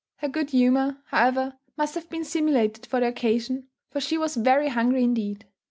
Her 0.15 0.27
good 0.27 0.49
humour, 0.49 0.97
however, 1.09 1.59
must 1.77 1.93
have 1.93 2.09
been 2.09 2.25
simulated 2.25 2.87
for 2.87 2.99
the 2.99 3.09
occasion, 3.09 3.67
for 3.91 4.01
she 4.01 4.17
was 4.17 4.35
very 4.35 4.69
hungry 4.69 5.03
indeed. 5.03 5.45